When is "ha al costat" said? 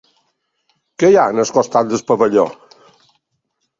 1.19-1.91